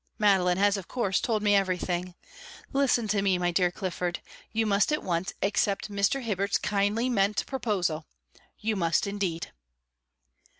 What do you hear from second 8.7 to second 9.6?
must indeed."